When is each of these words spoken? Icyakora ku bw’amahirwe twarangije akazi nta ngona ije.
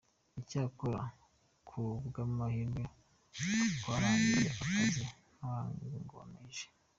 Icyakora 0.39 1.01
ku 1.67 1.81
bw’amahirwe 2.07 2.83
twarangije 3.79 4.47
akazi 4.55 5.03
nta 5.37 5.55
ngona 6.01 6.37
ije. 6.49 6.67